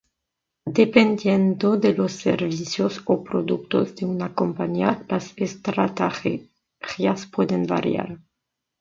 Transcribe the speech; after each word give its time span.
Dependiendo 0.71 1.77
de 1.77 1.93
los 1.93 2.13
servicios 2.13 3.03
o 3.05 3.23
productos 3.23 3.95
de 3.97 4.07
una 4.07 4.33
compañía, 4.33 5.05
las 5.07 5.31
estrategias 5.37 7.27
pueden 7.31 7.67
variar. 7.67 8.17